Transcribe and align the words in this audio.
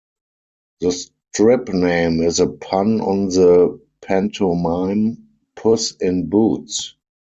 The 0.79 0.93
strip 0.93 1.69
name 1.71 2.21
is 2.21 2.39
a 2.39 2.47
pun 2.47 3.01
on 3.01 3.27
the 3.27 3.79
pantomime 4.01 5.27
"Puss 5.55 5.91
in 5.97 6.27
Boots". 6.27 6.95